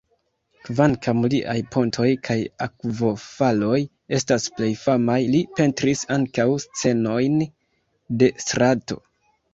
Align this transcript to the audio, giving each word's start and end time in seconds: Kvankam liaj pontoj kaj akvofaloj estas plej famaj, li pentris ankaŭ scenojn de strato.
Kvankam 0.67 1.19
liaj 1.33 1.55
pontoj 1.75 2.07
kaj 2.27 2.37
akvofaloj 2.67 3.77
estas 4.19 4.47
plej 4.57 4.71
famaj, 4.85 5.21
li 5.35 5.45
pentris 5.61 6.03
ankaŭ 6.19 6.47
scenojn 6.67 7.37
de 8.25 8.33
strato. 8.47 8.99